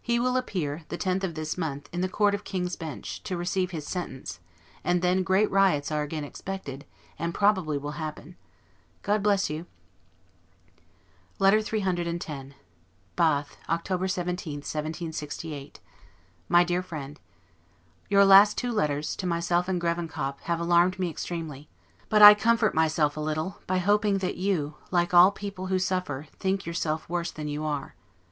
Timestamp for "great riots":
5.24-5.90